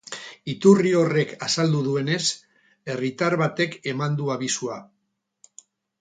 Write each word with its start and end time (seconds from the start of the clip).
Iturri 0.53 0.93
horrek 1.01 1.35
azaldu 1.47 1.81
duenez, 1.89 2.23
herritar 2.95 3.35
batek 3.43 3.79
eman 3.93 4.19
du 4.23 4.33
abisua. 4.37 4.79